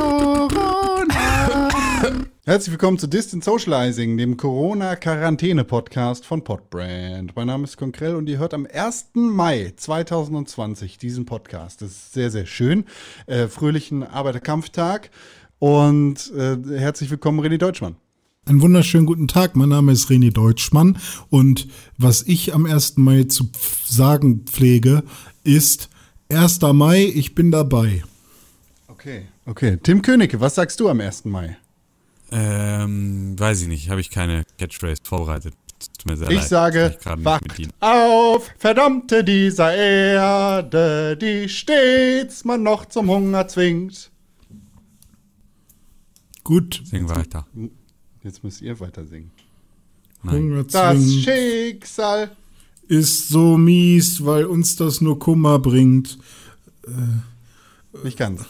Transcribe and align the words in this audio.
Corona. 0.00 1.68
Herzlich 2.46 2.70
willkommen 2.70 2.98
zu 2.98 3.06
Distant 3.06 3.44
Socializing, 3.44 4.16
dem 4.16 4.38
Corona-Quarantäne-Podcast 4.38 6.24
von 6.24 6.42
Podbrand. 6.42 7.36
Mein 7.36 7.46
Name 7.46 7.64
ist 7.64 7.76
Konkrell 7.76 8.14
und 8.14 8.26
ihr 8.26 8.38
hört 8.38 8.54
am 8.54 8.66
1. 8.72 9.10
Mai 9.12 9.74
2020 9.76 10.96
diesen 10.96 11.26
Podcast. 11.26 11.82
Das 11.82 11.90
ist 11.90 12.14
sehr, 12.14 12.30
sehr 12.30 12.46
schön. 12.46 12.86
Äh, 13.26 13.48
fröhlichen 13.48 14.02
Arbeiterkampftag 14.02 15.10
und 15.58 16.32
äh, 16.34 16.56
herzlich 16.78 17.10
willkommen, 17.10 17.40
René 17.40 17.58
Deutschmann. 17.58 17.96
Einen 18.46 18.62
wunderschönen 18.62 19.04
guten 19.04 19.28
Tag, 19.28 19.54
mein 19.54 19.68
Name 19.68 19.92
ist 19.92 20.08
René 20.08 20.32
Deutschmann 20.32 20.96
und 21.28 21.68
was 21.98 22.22
ich 22.22 22.54
am 22.54 22.64
1. 22.64 22.96
Mai 22.96 23.24
zu 23.24 23.50
sagen 23.84 24.46
pflege, 24.46 25.02
ist 25.44 25.90
1. 26.30 26.62
Mai, 26.72 27.04
ich 27.04 27.34
bin 27.34 27.50
dabei. 27.50 28.02
Okay, 28.88 29.26
okay. 29.50 29.76
Tim 29.82 30.02
Königke, 30.02 30.40
was 30.40 30.54
sagst 30.54 30.80
du 30.80 30.88
am 30.88 31.00
1. 31.00 31.24
Mai? 31.26 31.56
Ähm, 32.32 33.38
weiß 33.38 33.62
ich 33.62 33.68
nicht, 33.68 33.90
habe 33.90 34.00
ich 34.00 34.10
keine 34.10 34.44
Catchphrase 34.58 35.02
vorbereitet. 35.02 35.54
Tut 35.98 36.06
mir 36.06 36.16
sehr 36.16 36.30
ich 36.30 36.38
leid. 36.38 36.48
sage, 36.48 36.96
ich 37.00 37.06
wacht 37.24 37.44
auf, 37.80 38.48
verdammte 38.58 39.24
dieser 39.24 39.74
Erde, 39.74 41.16
die 41.16 41.48
stets 41.48 42.44
man 42.44 42.62
noch 42.62 42.86
zum 42.86 43.08
Hunger 43.10 43.48
zwingt. 43.48 44.10
Gut. 46.44 46.82
Sing 46.84 47.08
weiter. 47.08 47.46
Jetzt 48.22 48.44
müsst 48.44 48.60
ihr 48.60 48.78
weiter 48.80 49.06
singen. 49.06 49.30
Nein. 50.22 50.66
Das 50.70 51.02
Schicksal 51.14 52.30
ist 52.88 53.28
so 53.28 53.56
mies, 53.56 54.24
weil 54.24 54.44
uns 54.44 54.76
das 54.76 55.00
nur 55.00 55.18
Kummer 55.18 55.58
bringt. 55.58 56.18
Äh, 56.86 58.02
Nicht 58.04 58.18
ganz. 58.18 58.44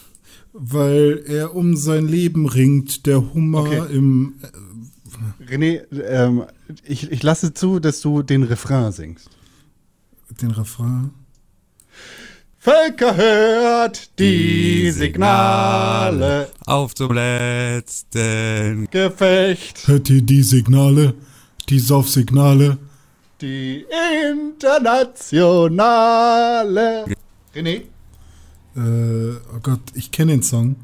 Weil 0.52 1.22
er 1.26 1.54
um 1.54 1.76
sein 1.76 2.08
Leben 2.08 2.46
ringt, 2.46 3.06
der 3.06 3.34
Hummer 3.34 3.60
okay. 3.60 3.94
im. 3.94 4.34
Äh, 4.42 5.44
René, 5.44 5.82
ähm, 5.92 6.44
ich, 6.84 7.10
ich 7.10 7.22
lasse 7.22 7.52
zu, 7.52 7.78
dass 7.78 8.00
du 8.00 8.22
den 8.22 8.42
Refrain 8.42 8.92
singst. 8.92 9.28
Den 10.40 10.50
Refrain? 10.50 11.10
Völker 12.62 13.16
hört 13.16 14.18
die 14.18 14.90
Signale 14.90 16.50
auf 16.66 16.94
zum 16.94 17.14
letzten 17.14 18.86
Gefecht. 18.90 19.88
Hört 19.88 20.10
ihr 20.10 20.20
die 20.20 20.42
Signale, 20.42 21.14
die 21.70 21.78
Saufsignale? 21.78 22.76
Die 23.40 23.86
internationale. 24.30 27.06
René? 27.54 27.84
Äh, 28.76 28.80
oh 28.80 29.60
Gott, 29.62 29.80
ich 29.94 30.10
kenne 30.10 30.32
den 30.32 30.42
Song. 30.42 30.76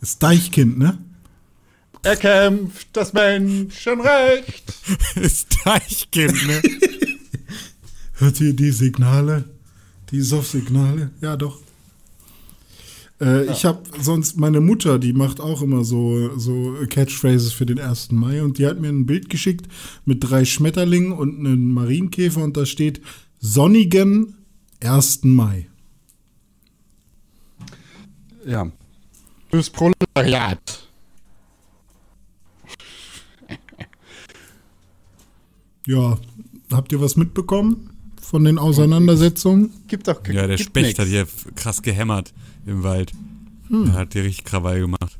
Ist 0.00 0.22
Deichkind, 0.22 0.78
ne? 0.78 0.98
Er 2.02 2.16
kämpft 2.16 2.88
das 2.94 3.12
Menschenrecht. 3.12 4.72
ist 5.16 5.56
Deichkind, 5.64 6.46
ne? 6.46 6.62
Hört 8.14 8.40
ihr 8.40 8.54
die 8.54 8.70
Signale? 8.70 9.44
Die 10.10 10.22
Soft-Signale? 10.22 11.10
Ja, 11.20 11.36
doch. 11.36 11.60
Äh, 13.20 13.46
ja. 13.46 13.52
Ich 13.52 13.64
habe 13.64 13.82
sonst 14.00 14.38
meine 14.38 14.60
Mutter, 14.60 14.98
die 14.98 15.12
macht 15.12 15.40
auch 15.40 15.62
immer 15.62 15.84
so, 15.84 16.36
so 16.38 16.74
Catchphrases 16.88 17.52
für 17.52 17.66
den 17.66 17.78
1. 17.78 18.12
Mai 18.12 18.42
und 18.42 18.58
die 18.58 18.66
hat 18.66 18.80
mir 18.80 18.88
ein 18.88 19.06
Bild 19.06 19.28
geschickt 19.28 19.68
mit 20.06 20.18
drei 20.22 20.44
Schmetterlingen 20.44 21.12
und 21.12 21.38
einem 21.38 21.70
Marienkäfer 21.72 22.42
und 22.42 22.56
da 22.56 22.64
steht 22.64 23.02
sonnigen 23.38 24.34
1. 24.82 25.24
Mai. 25.24 25.69
Ja. 28.44 28.70
Fürs 29.50 29.70
Proletariat. 29.70 30.88
ja, 35.86 36.18
habt 36.70 36.92
ihr 36.92 37.00
was 37.00 37.16
mitbekommen? 37.16 37.90
von 38.30 38.44
den 38.44 38.58
Auseinandersetzungen? 38.58 39.70
Gibt 39.88 40.06
doch 40.06 40.24
Ja, 40.28 40.46
der 40.46 40.56
Specht 40.56 40.86
nix. 40.86 40.98
hat 41.00 41.08
hier 41.08 41.26
krass 41.56 41.82
gehämmert 41.82 42.32
im 42.64 42.84
Wald. 42.84 43.10
Hm. 43.66 43.86
Er 43.88 43.92
hat 43.94 44.12
hier 44.12 44.22
richtig 44.22 44.44
Krawall 44.44 44.78
gemacht. 44.80 45.18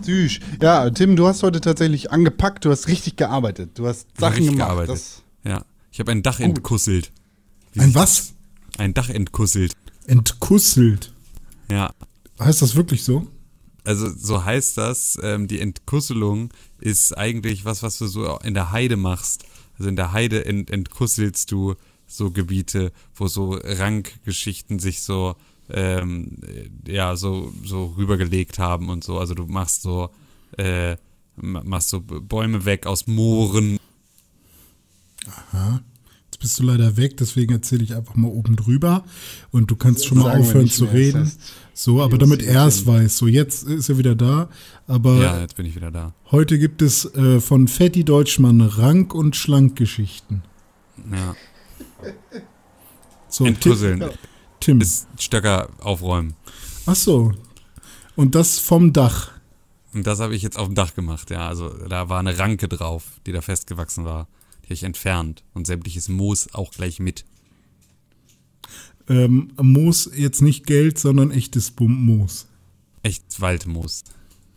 Süß. 0.00 0.40
Ja, 0.62 0.88
Tim, 0.88 1.16
du 1.16 1.26
hast 1.26 1.42
heute 1.42 1.60
tatsächlich 1.60 2.10
angepackt, 2.10 2.64
du 2.64 2.70
hast 2.70 2.88
richtig 2.88 3.16
gearbeitet. 3.16 3.72
Du 3.74 3.86
hast 3.86 4.06
Sachen 4.18 4.42
gemacht. 4.46 4.56
Gearbeitet. 4.56 4.94
Das 4.94 5.22
ja. 5.44 5.64
Ich 5.92 6.00
habe 6.00 6.12
ein 6.12 6.22
Dach 6.22 6.38
Gut. 6.38 6.46
entkusselt. 6.46 7.12
Wie 7.74 7.80
ein 7.80 7.94
was? 7.94 8.32
Ein 8.78 8.94
Dach 8.94 9.10
entkusselt. 9.10 9.76
Entkusselt? 10.06 11.12
Ja. 11.70 11.92
Heißt 12.38 12.62
das 12.62 12.76
wirklich 12.76 13.04
so? 13.04 13.26
Also 13.84 14.08
so 14.08 14.44
heißt 14.44 14.78
das, 14.78 15.18
ähm, 15.22 15.48
die 15.48 15.60
Entkusselung 15.60 16.50
ist 16.80 17.16
eigentlich 17.16 17.64
was, 17.64 17.82
was 17.82 17.98
du 17.98 18.06
so 18.06 18.38
in 18.38 18.54
der 18.54 18.70
Heide 18.70 18.96
machst. 18.96 19.44
Also 19.78 19.88
in 19.88 19.96
der 19.96 20.12
Heide 20.12 20.44
ent 20.44 20.70
entkusselst 20.70 21.50
du 21.50 21.74
so 22.06 22.30
Gebiete, 22.30 22.92
wo 23.14 23.28
so 23.28 23.58
Rankgeschichten 23.62 24.78
sich 24.78 25.02
so 25.02 25.36
ähm, 25.70 26.38
ja 26.86 27.16
so 27.16 27.52
so 27.64 27.94
rübergelegt 27.96 28.58
haben 28.58 28.88
und 28.88 29.04
so. 29.04 29.18
Also 29.18 29.34
du 29.34 29.46
machst 29.46 29.82
so 29.82 30.10
äh, 30.56 30.96
machst 31.36 31.90
so 31.90 32.00
Bäume 32.00 32.64
weg 32.64 32.86
aus 32.86 33.06
Mooren. 33.06 33.78
Aha. 35.26 35.82
Jetzt 36.38 36.50
bist 36.50 36.60
du 36.60 36.62
leider 36.62 36.96
weg, 36.96 37.16
deswegen 37.16 37.52
erzähle 37.52 37.82
ich 37.82 37.96
einfach 37.96 38.14
mal 38.14 38.28
oben 38.28 38.54
drüber 38.54 39.02
und 39.50 39.72
du 39.72 39.74
kannst 39.74 40.06
schon 40.06 40.18
mal 40.18 40.38
aufhören 40.38 40.70
zu 40.70 40.84
reden. 40.84 41.24
Das 41.24 41.30
heißt, 41.30 41.40
so, 41.74 42.00
aber 42.00 42.16
damit 42.16 42.44
er 42.44 42.64
es 42.64 42.86
weiß. 42.86 43.18
So, 43.18 43.26
jetzt 43.26 43.64
ist 43.64 43.88
er 43.88 43.98
wieder 43.98 44.14
da. 44.14 44.48
Aber 44.86 45.16
ja, 45.16 45.40
jetzt 45.40 45.56
bin 45.56 45.66
ich 45.66 45.74
wieder 45.74 45.90
da. 45.90 46.14
Heute 46.30 46.60
gibt 46.60 46.80
es 46.80 47.12
äh, 47.16 47.40
von 47.40 47.66
Fetti 47.66 48.04
Deutschmann 48.04 48.60
Rank- 48.60 49.14
und 49.14 49.34
Schlankgeschichten. 49.34 50.44
Ja. 51.10 51.34
So, 53.28 53.44
Entpuzzeln. 53.44 54.04
Tim. 54.60 54.80
Ist 54.80 55.08
Stöcker 55.18 55.70
aufräumen. 55.80 56.34
Ach 56.86 56.94
so. 56.94 57.32
Und 58.14 58.36
das 58.36 58.60
vom 58.60 58.92
Dach. 58.92 59.32
Und 59.92 60.06
das 60.06 60.20
habe 60.20 60.36
ich 60.36 60.42
jetzt 60.42 60.56
auf 60.56 60.66
dem 60.68 60.76
Dach 60.76 60.94
gemacht, 60.94 61.30
ja. 61.30 61.48
Also 61.48 61.68
da 61.88 62.08
war 62.08 62.20
eine 62.20 62.38
Ranke 62.38 62.68
drauf, 62.68 63.02
die 63.26 63.32
da 63.32 63.40
festgewachsen 63.40 64.04
war. 64.04 64.28
Ich 64.68 64.82
entfernt. 64.82 65.44
Und 65.54 65.66
sämtliches 65.66 66.08
Moos 66.08 66.52
auch 66.52 66.72
gleich 66.72 67.00
mit 67.00 67.24
ähm, 69.08 69.52
Moos 69.60 70.10
jetzt 70.14 70.42
nicht 70.42 70.66
Geld, 70.66 70.98
sondern 70.98 71.30
echtes 71.30 71.72
Moos. 71.78 72.46
Echtes 73.02 73.40
Waldmoos. 73.40 74.04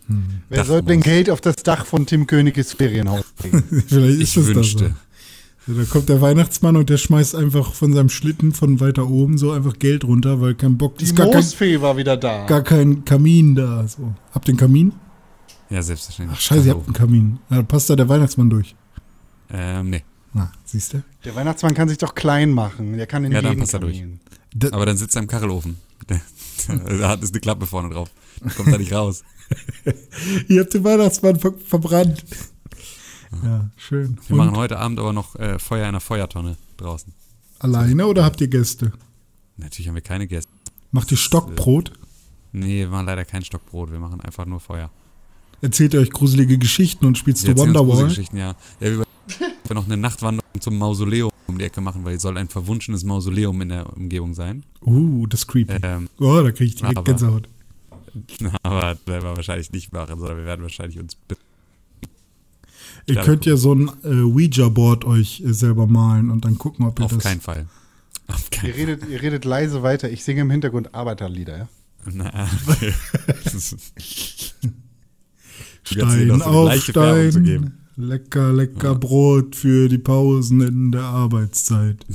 Hm. 0.08 0.42
Wer 0.50 0.66
soll 0.66 0.82
denn 0.82 1.02
Geld 1.02 1.30
auf 1.30 1.42
das 1.42 1.58
Dach 1.58 1.86
von 1.86 2.06
Tim 2.06 2.28
Königes 2.28 2.74
Ferienhaus 2.74 3.26
bringen? 3.38 3.64
Vielleicht 3.88 4.22
ist 4.22 4.30
ich 4.30 4.34
das 4.34 4.48
wünschte. 4.48 4.96
So. 5.68 5.74
Da 5.74 5.84
kommt 5.86 6.10
der 6.10 6.22
Weihnachtsmann 6.22 6.76
und 6.76 6.90
der 6.90 6.98
schmeißt 6.98 7.36
einfach 7.36 7.74
von 7.74 7.94
seinem 7.94 8.10
Schlitten 8.10 8.52
von 8.52 8.80
weiter 8.80 9.08
oben 9.08 9.38
so 9.38 9.52
einfach 9.52 9.78
Geld 9.78 10.04
runter, 10.04 10.42
weil 10.42 10.56
kein 10.56 10.78
Bock 10.78 10.98
Die 10.98 11.04
ist. 11.04 11.18
Die 11.18 11.22
Moosfee 11.22 11.74
kein, 11.74 11.82
war 11.82 11.98
wieder 11.98 12.18
da. 12.18 12.46
Gar 12.48 12.64
kein 12.64 13.06
Kamin 13.06 13.56
da. 13.56 13.88
So. 13.88 14.14
Habt 14.34 14.48
ihr 14.48 14.54
einen 14.54 14.60
Kamin? 14.60 14.94
Ja, 15.70 15.82
selbstverständlich. 15.82 16.38
Ach 16.38 16.42
scheiße, 16.42 16.68
ihr 16.68 16.74
habt 16.74 16.88
einen 16.88 16.94
Kamin. 16.94 17.40
Ja, 17.50 17.62
passt 17.62 17.90
da 17.90 17.96
der 17.96 18.10
Weihnachtsmann 18.10 18.50
durch? 18.50 18.76
Ähm, 19.52 19.90
nee. 19.90 20.04
Na, 20.34 20.52
siehst 20.66 20.94
du? 20.94 21.04
Der 21.26 21.36
Weihnachtsmann 21.36 21.74
kann 21.74 21.90
sich 21.90 21.98
doch 21.98 22.16
klein 22.16 22.52
machen. 22.52 22.98
Der 22.98 23.08
kann 23.08 23.26
in 23.26 23.32
ja, 23.32 23.40
jeden 23.40 23.50
dann 23.50 23.60
passt 23.60 23.74
Kamin. 23.74 24.20
er 24.54 24.60
durch. 24.60 24.74
Aber 24.74 24.86
dann 24.86 24.98
sitzt 24.98 25.16
er 25.16 25.22
im 25.22 25.28
Kachelofen. 25.28 25.78
da 26.68 27.10
hat 27.10 27.22
ist 27.22 27.34
eine 27.34 27.42
Klappe 27.42 27.66
vorne 27.66 27.94
drauf. 27.94 28.10
Kommt 28.56 28.72
da 28.72 28.78
nicht 28.78 28.94
raus. 28.94 29.24
Ihr 30.48 30.62
habt 30.62 30.74
den 30.74 30.84
Weihnachtsmann 30.84 31.40
ver 31.40 31.54
verbrannt. 31.54 32.24
Ja, 33.44 33.70
schön. 33.78 34.18
Wir 34.28 34.32
Und 34.32 34.38
machen 34.38 34.58
heute 34.58 34.78
Abend 34.78 35.00
aber 35.00 35.14
noch 35.14 35.36
äh, 35.36 35.60
Feuer 35.60 35.84
in 35.84 35.90
einer 35.90 36.00
Feuertonne 36.00 36.58
draußen. 36.78 37.14
Alleine 37.60 38.08
oder 38.08 38.24
habt 38.26 38.42
ihr 38.42 38.48
Gäste? 38.48 38.92
Natürlich 39.58 39.88
haben 39.88 39.96
wir 39.96 40.02
keine 40.02 40.28
Gäste. 40.28 40.52
Macht 40.92 41.12
ihr 41.12 41.18
Stockbrot? 41.18 41.90
Äh, 41.90 41.94
nee, 42.54 42.80
wir 42.80 42.90
machen 42.90 43.06
leider 43.06 43.26
kein 43.26 43.44
Stockbrot. 43.44 43.92
Wir 43.92 44.00
machen 44.00 44.20
einfach 44.22 44.46
nur 44.46 44.60
Feuer. 44.60 44.90
Erzählt 45.62 45.94
ihr 45.94 46.00
euch 46.00 46.10
gruselige 46.10 46.58
Geschichten 46.58 47.06
und 47.06 47.18
spielst 47.18 47.48
du 47.48 47.56
Wonderwall? 47.56 48.06
Geschichten, 48.06 48.38
ja. 48.38 48.56
ja 48.80 49.04
wir 49.68 49.76
noch 49.76 49.86
eine 49.86 49.98
Nachtwanderung 49.98 50.50
zum 50.60 50.78
Mausoleum 50.78 51.32
um 51.48 51.58
die 51.58 51.66
Ecke 51.66 51.82
machen, 51.82 52.04
weil 52.04 52.16
es 52.16 52.22
soll 52.22 52.38
ein 52.38 52.48
verwunschenes 52.48 53.04
Mausoleum 53.04 53.62
in 53.62 53.70
der 53.70 53.92
Umgebung 53.96 54.34
sein. 54.34 54.64
Uh, 54.82 55.28
das 55.28 55.42
ist 55.42 55.48
creepy. 55.48 55.78
Ähm, 55.84 56.10
oh, 56.20 56.42
da 56.42 56.52
kriege 56.52 56.66
ich 56.66 56.76
direkt 56.76 56.98
aber, 56.98 57.06
Gänsehaut. 57.06 57.48
Aber 58.64 58.82
das 58.82 59.08
werden 59.08 59.24
wir 59.24 59.36
wahrscheinlich 59.38 59.72
nicht 59.72 59.94
machen, 59.94 60.20
sondern 60.20 60.38
wir 60.38 60.46
werden 60.46 60.62
wahrscheinlich 60.64 61.00
uns. 61.00 61.18
Ihr 63.06 63.16
könnt 63.16 63.46
ja 63.46 63.56
so 63.56 63.74
ein 63.74 63.90
äh, 64.04 64.22
Ouija-Board 64.22 65.06
euch 65.06 65.42
äh, 65.42 65.54
selber 65.54 65.88
malen 65.88 66.30
und 66.30 66.44
dann 66.46 66.58
gucken, 66.58 66.86
ob 66.86 67.00
ihr 67.00 67.06
Auf 67.06 67.14
das. 67.14 67.24
Keinen 67.24 67.42
Fall. 67.42 67.68
Auf 68.28 68.50
keinen 68.50 68.68
ihr, 68.68 68.76
redet, 68.76 69.10
ihr 69.10 69.22
redet 69.22 69.46
leise 69.46 69.82
weiter. 69.82 70.10
Ich 70.10 70.24
singe 70.24 70.42
im 70.42 70.52
Hintergrund 70.52 70.94
Arbeiterlieder, 70.94 71.58
ja? 71.58 71.70
Na, 72.12 72.50
Stein 75.84 76.42
auf 76.42 76.74
Stein. 76.76 77.78
Lecker, 78.02 78.52
lecker. 78.52 78.96
Brot 78.96 79.56
für 79.56 79.88
die 79.88 79.98
Pausen 79.98 80.62
in 80.62 80.92
der 80.92 81.04
Arbeitszeit. 81.04 82.06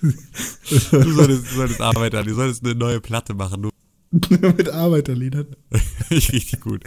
Du 0.00 1.10
solltest, 1.12 1.50
du 1.50 1.56
solltest 1.56 1.80
Arbeiter, 1.80 2.22
du 2.22 2.34
solltest 2.34 2.64
eine 2.64 2.74
neue 2.74 3.00
Platte 3.00 3.34
machen. 3.34 3.62
Du. 3.62 3.70
Mit 4.30 4.68
Arbeiterliedern. 4.68 5.46
Richtig 6.10 6.60
gut. 6.60 6.84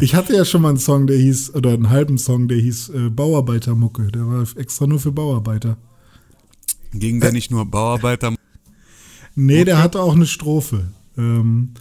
Ich 0.00 0.14
hatte 0.14 0.34
ja 0.34 0.44
schon 0.44 0.62
mal 0.62 0.70
einen 0.70 0.78
Song, 0.78 1.06
der 1.06 1.18
hieß, 1.18 1.54
oder 1.54 1.72
einen 1.72 1.90
halben 1.90 2.18
Song, 2.18 2.48
der 2.48 2.58
hieß 2.58 2.88
äh, 2.90 3.10
Bauarbeitermucke. 3.10 4.08
Der 4.08 4.26
war 4.26 4.46
extra 4.56 4.86
nur 4.86 5.00
für 5.00 5.12
Bauarbeiter. 5.12 5.76
Ging 6.92 7.20
der 7.20 7.32
nicht 7.32 7.50
nur 7.50 7.66
Bauarbeiter? 7.66 8.34
Nee, 9.34 9.64
der 9.64 9.82
hatte 9.82 10.00
auch 10.00 10.14
eine 10.14 10.26
Strophe. 10.26 10.92
Ähm, 11.18 11.74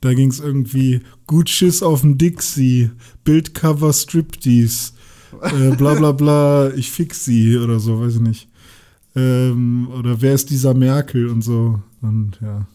da 0.00 0.14
ging 0.14 0.30
es 0.30 0.40
irgendwie 0.40 1.00
gut 1.26 1.48
Schiss 1.48 1.82
auf 1.82 2.02
dem 2.02 2.18
Dixie, 2.18 2.90
Bildcover 3.24 3.92
Striptease, 3.92 4.92
äh, 5.42 5.74
bla 5.76 5.94
bla 5.94 6.12
bla, 6.12 6.72
ich 6.74 6.90
fix 6.90 7.24
sie 7.24 7.56
oder 7.56 7.80
so, 7.80 8.00
weiß 8.00 8.16
ich 8.16 8.20
nicht. 8.20 8.48
Ähm, 9.14 9.88
oder 9.98 10.20
wer 10.20 10.34
ist 10.34 10.50
dieser 10.50 10.74
Merkel 10.74 11.28
und 11.28 11.42
so. 11.42 11.82
Und 12.02 12.38
ja. 12.42 12.66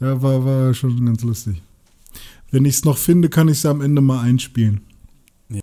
Ja, 0.00 0.20
war, 0.22 0.44
war 0.44 0.74
schon 0.74 1.04
ganz 1.04 1.22
lustig. 1.22 1.62
Wenn 2.50 2.64
ich 2.64 2.76
es 2.76 2.84
noch 2.84 2.98
finde, 2.98 3.28
kann 3.28 3.48
ich 3.48 3.58
es 3.58 3.66
am 3.66 3.80
Ende 3.80 4.00
mal 4.00 4.22
einspielen. 4.22 4.80
Ja, 5.48 5.60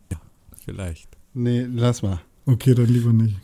vielleicht. 0.64 1.10
Nee, 1.34 1.68
lass 1.72 2.02
mal. 2.02 2.22
Okay, 2.46 2.76
dann 2.76 2.88
lieber 2.88 3.14
nicht. 3.14 3.36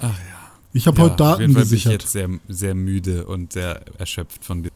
Ach 0.00 0.18
ja. 0.18 0.38
Ich 0.72 0.86
habe 0.86 0.98
ja, 0.98 1.04
heute 1.04 1.12
auf 1.12 1.16
Daten 1.18 1.40
jeden 1.40 1.54
Fall 1.54 1.64
bin 1.64 1.74
ich 1.74 1.84
gesichert. 1.84 2.02
jetzt 2.02 2.12
sehr, 2.12 2.28
sehr 2.48 2.74
müde 2.74 3.26
und 3.26 3.52
sehr 3.52 3.82
erschöpft 3.98 4.44
von, 4.44 4.67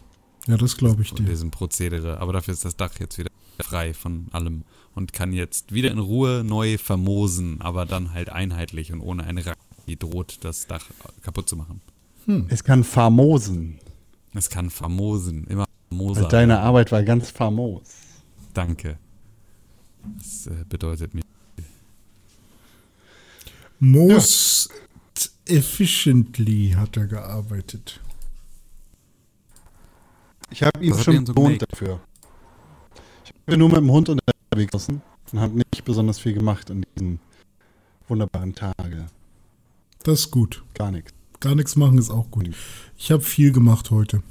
Ja, 0.46 0.56
das 0.56 0.76
glaube 0.76 1.02
ich 1.02 1.10
von 1.10 1.18
dir. 1.18 1.24
diesem 1.24 1.50
Prozedere. 1.50 2.18
Aber 2.20 2.32
dafür 2.32 2.54
ist 2.54 2.64
das 2.64 2.76
Dach 2.76 2.92
jetzt 2.98 3.18
wieder 3.18 3.30
frei 3.60 3.94
von 3.94 4.26
allem 4.32 4.64
und 4.94 5.12
kann 5.12 5.32
jetzt 5.32 5.72
wieder 5.72 5.90
in 5.90 5.98
Ruhe 5.98 6.42
neu 6.44 6.78
vermosen, 6.78 7.60
aber 7.60 7.86
dann 7.86 8.12
halt 8.12 8.30
einheitlich 8.30 8.92
und 8.92 9.00
ohne 9.00 9.24
eine 9.24 9.46
Ratte, 9.46 9.60
die 9.86 9.98
droht, 9.98 10.38
das 10.42 10.66
Dach 10.66 10.84
kaputt 11.22 11.48
zu 11.48 11.56
machen. 11.56 11.80
Es 12.48 12.64
kann 12.64 12.84
famosen. 12.84 13.78
Es 14.34 14.48
kann 14.48 14.70
famosen, 14.70 15.44
immer 15.46 15.66
famoser. 15.90 16.22
Weil 16.22 16.28
deine 16.28 16.60
Arbeit 16.60 16.92
war 16.92 17.02
ganz 17.02 17.30
famos. 17.30 17.82
Danke. 18.54 18.98
Das 20.18 20.46
äh, 20.46 20.64
bedeutet 20.68 21.14
mir. 21.14 21.22
Most 23.78 24.70
efficiently 25.46 26.74
hat 26.76 26.96
er 26.96 27.06
gearbeitet. 27.06 28.00
Ich 30.52 30.62
habe 30.62 30.84
ihn 30.84 30.94
schon 30.98 31.24
so 31.26 31.32
belohnt 31.32 31.64
dafür. 31.70 32.00
Ich 33.24 33.32
bin 33.46 33.58
nur 33.58 33.68
mit 33.68 33.78
dem 33.78 33.90
Hund 33.90 34.08
unterwegs 34.08 34.70
gewesen 34.72 35.00
und 35.32 35.40
habe 35.40 35.54
nicht 35.56 35.84
besonders 35.84 36.18
viel 36.18 36.34
gemacht 36.34 36.70
an 36.70 36.84
diesen 36.94 37.20
wunderbaren 38.06 38.54
Tage. 38.54 39.06
Das 40.04 40.20
ist 40.20 40.30
gut. 40.30 40.62
Gar 40.74 40.90
nichts. 40.90 41.12
Gar 41.40 41.54
nichts 41.54 41.74
machen 41.76 41.98
ist 41.98 42.10
auch 42.10 42.30
gut. 42.30 42.50
Ich 42.96 43.10
habe 43.10 43.22
viel 43.22 43.52
gemacht 43.52 43.90
heute. 43.90 44.22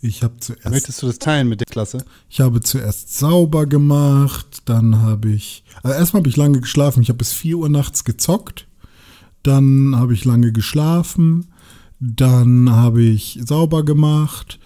Ich 0.00 0.22
habe 0.22 0.36
zuerst, 0.38 0.68
Möchtest 0.68 1.02
du 1.02 1.06
das 1.06 1.18
teilen 1.18 1.48
mit 1.48 1.60
der 1.60 1.66
Klasse? 1.66 2.04
ich 2.28 2.40
habe 2.40 2.60
zuerst 2.60 3.16
sauber 3.16 3.66
gemacht, 3.66 4.62
dann 4.66 5.00
habe 5.00 5.30
ich, 5.30 5.64
also 5.82 5.96
erstmal 5.96 6.20
habe 6.20 6.28
ich 6.28 6.36
lange 6.36 6.60
geschlafen. 6.60 7.02
Ich 7.02 7.08
habe 7.08 7.18
bis 7.18 7.32
4 7.32 7.56
Uhr 7.56 7.68
nachts 7.68 8.04
gezockt, 8.04 8.68
dann 9.42 9.96
habe 9.96 10.12
ich 10.12 10.24
lange 10.24 10.52
geschlafen, 10.52 11.46
dann 12.00 12.70
habe 12.70 13.02
ich 13.02 13.40
sauber 13.44 13.84
gemacht, 13.84 14.58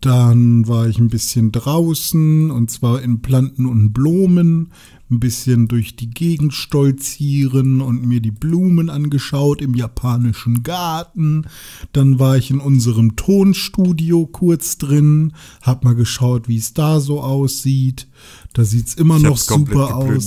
dann 0.00 0.68
war 0.68 0.86
ich 0.86 0.98
ein 0.98 1.08
bisschen 1.08 1.50
draußen 1.50 2.50
und 2.50 2.70
zwar 2.70 3.00
in 3.00 3.22
Planten 3.22 3.64
und 3.64 3.92
Blumen, 3.94 4.70
ein 5.10 5.20
bisschen 5.20 5.68
durch 5.68 5.96
die 5.96 6.10
Gegend 6.10 6.52
stolzieren 6.52 7.80
und 7.80 8.06
mir 8.06 8.20
die 8.20 8.30
Blumen 8.30 8.90
angeschaut 8.90 9.62
im 9.62 9.74
japanischen 9.74 10.62
Garten. 10.62 11.46
Dann 11.92 12.18
war 12.18 12.36
ich 12.36 12.50
in 12.50 12.60
unserem 12.60 13.16
Tonstudio 13.16 14.26
kurz 14.26 14.76
drin, 14.76 15.32
hab 15.62 15.84
mal 15.84 15.94
geschaut, 15.94 16.48
wie 16.48 16.56
es 16.56 16.74
da 16.74 17.00
so 17.00 17.20
aussieht. 17.20 18.08
Da 18.54 18.62
sieht's 18.64 18.94
immer 18.94 19.16
Ich 19.16 19.24
noch 19.24 19.36
super 19.36 19.96
aus. 19.96 20.26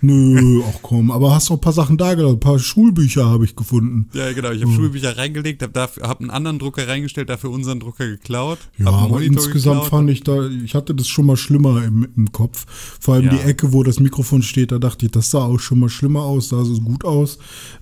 Nö, 0.00 0.62
ach 0.68 0.78
komm, 0.82 1.10
aber 1.10 1.34
hast 1.34 1.50
auch 1.50 1.54
ein 1.56 1.60
paar 1.60 1.72
Sachen 1.72 1.96
da 1.98 2.14
gelassen. 2.14 2.36
Ein 2.36 2.40
paar 2.40 2.58
Schulbücher 2.60 3.26
habe 3.28 3.44
ich 3.44 3.56
gefunden. 3.56 4.08
Ja, 4.14 4.32
genau. 4.32 4.52
Ich 4.52 4.62
habe 4.62 4.72
Schulbücher 4.72 5.16
reingelegt, 5.16 5.62
habe 5.62 5.80
hab 6.02 6.20
einen 6.20 6.30
anderen 6.30 6.58
Drucker 6.60 6.86
reingestellt, 6.86 7.28
dafür 7.28 7.50
unseren 7.50 7.80
Drucker 7.80 8.06
geklaut. 8.06 8.58
Ja, 8.78 8.86
aber 8.90 9.20
insgesamt 9.20 9.82
geklaut. 9.82 9.90
fand 9.90 10.10
ich 10.10 10.22
da, 10.22 10.46
ich 10.48 10.74
hatte 10.76 10.94
das 10.94 11.08
schon 11.08 11.26
mal 11.26 11.36
schlimmer 11.36 11.82
im, 11.84 12.06
im 12.16 12.30
Kopf. 12.30 12.66
Vor 13.00 13.14
allem 13.14 13.24
Ja. 13.26 13.30
die 13.34 13.40
Ecke, 13.40 13.72
wo 13.72 13.82
das 13.82 13.98
Mikrofon 13.98 14.42
steht, 14.42 14.70
da 14.70 14.78
dachte 14.78 15.06
ich, 15.06 15.12
das 15.12 15.30
sah 15.32 15.44
auch 15.44 15.58
schon 15.58 15.80
mal 15.80 15.88
schlimmer 15.88 16.22
aus, 16.22 16.50
sah 16.50 16.64
so 16.64 16.80
gut 16.80 17.04
aus. 17.04 17.38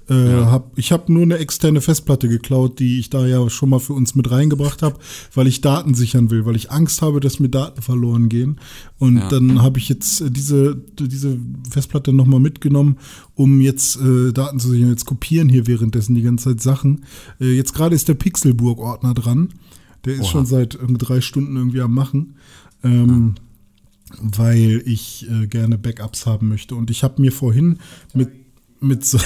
Äh, 0.09 0.15
Ja. 0.33 0.51
hab, 0.51 0.79
ich 0.79 0.93
habe 0.93 1.13
nur 1.13 1.23
eine 1.23 1.37
externe 1.39 1.81
Festplatte 1.83 2.29
geklaut, 2.29 2.79
die 2.79 2.99
ich 3.01 3.11
da 3.11 3.27
ja 3.27 3.51
schon 3.51 3.69
mal 3.69 3.81
für 3.81 3.93
uns 3.93 4.15
mit 4.15 4.31
reingebracht 4.31 4.83
habe, 4.83 4.97
weil 5.35 5.47
ich 5.47 5.61
Daten 5.61 5.93
sichern 5.95 6.31
will, 6.31 6.47
weil 6.47 6.57
ich 6.57 6.71
Angst 6.71 7.03
habe, 7.03 7.21
dass 7.21 7.39
mir 7.39 7.49
Daten 7.51 7.83
verloren 7.83 8.29
gehen. 8.31 8.61
Und 8.99 9.19
Ja. 9.19 9.29
dann 9.29 9.63
habe 9.63 9.74
ich 9.79 9.89
jetzt 9.89 10.21
äh, 10.21 10.31
diese, 10.31 10.77
diese 10.99 11.39
Festplatte 11.71 12.13
nochmal 12.13 12.41
mitgenommen, 12.41 12.97
um 13.35 13.61
jetzt 13.61 13.97
äh, 14.01 14.33
Daten 14.33 14.59
zu 14.59 14.69
sichern. 14.69 14.91
Jetzt 14.91 15.07
kopieren 15.07 15.49
hier 15.49 15.67
währenddessen 15.67 16.15
die 16.15 16.23
ganze 16.23 16.51
Zeit 16.51 16.61
Sachen. 16.61 17.05
Äh, 17.41 17.53
jetzt 17.53 17.75
gerade 17.75 17.95
ist 17.95 18.09
der 18.09 18.15
Pixelburg-Ordner 18.15 19.15
dran. 19.15 19.51
Der 20.05 20.15
ist 20.15 20.23
Oha. 20.23 20.31
schon 20.31 20.47
seit 20.47 20.75
irgendwie 20.75 21.05
drei 21.05 21.21
Stunden 21.21 21.57
irgendwie 21.57 21.81
am 21.81 21.95
Machen. 21.95 22.37
Ähm, 22.83 23.35
weil 24.21 24.83
ich 24.85 25.29
äh, 25.31 25.47
gerne 25.47 25.79
Backups 25.79 26.27
haben 26.27 26.49
möchte. 26.49 26.75
Und 26.75 26.91
ich 26.91 27.03
habe 27.03 27.21
mir 27.21 27.33
vorhin 27.33 27.79
mit 28.13 28.31
mit 28.85 29.05
so, 29.05 29.19